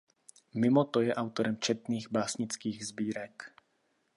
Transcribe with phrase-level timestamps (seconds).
[0.61, 3.35] Mimoto je autorem četných básnických sbírek.